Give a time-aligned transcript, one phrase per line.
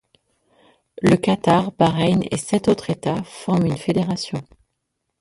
[1.03, 4.41] Le Qatar, Bahreïn et sept autres États forment une fédération.